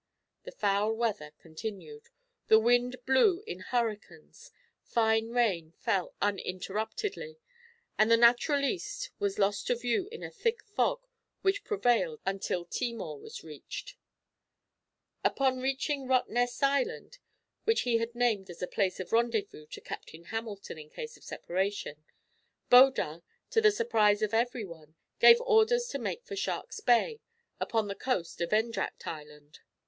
[0.45, 2.09] The foul weather continued,
[2.47, 7.37] the wind blew in hurricanes, fine rain fell uninterruptedly,
[7.99, 11.05] and the Naturaliste was lost to view in a thick fog
[11.43, 13.95] which prevailed until Timor was reached.
[15.23, 17.19] Upon reaching Rottnest Island
[17.65, 21.23] which he had named as a place of rendezvous to Captain Hamilton in case of
[21.23, 22.03] separation
[22.71, 23.21] Baudin,
[23.51, 27.21] to the surprise of every one, gave orders to make for Shark's Bay,
[27.59, 29.59] upon the coast of Endracht Island.